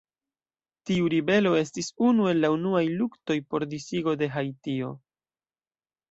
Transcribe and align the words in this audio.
Tiu 0.89 1.09
ribelo 1.13 1.49
estis 1.57 1.89
unu 2.11 2.25
el 2.31 2.41
la 2.45 2.49
unuaj 2.53 2.81
luktoj 3.01 3.37
por 3.51 3.65
disigo 3.75 4.15
de 4.23 4.31
Haitio. 4.39 4.89